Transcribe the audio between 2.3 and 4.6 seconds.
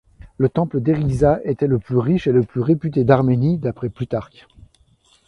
le plus réputé d'Arménie d'après Plutarque.